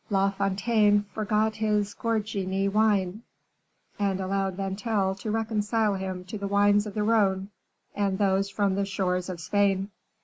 La 0.09 0.31
Fontaine 0.31 1.05
forgot 1.13 1.57
his 1.57 1.93
Gorgny 1.93 2.67
wine, 2.67 3.21
and 3.99 4.19
allowed 4.19 4.55
Vatel 4.57 5.13
to 5.19 5.29
reconcile 5.29 5.93
him 5.93 6.23
to 6.23 6.39
the 6.39 6.47
wines 6.47 6.87
of 6.87 6.95
the 6.95 7.03
Rhone, 7.03 7.51
and 7.93 8.17
those 8.17 8.49
from 8.49 8.73
the 8.73 8.85
shores 8.85 9.29
of 9.29 9.39
Spain. 9.39 9.91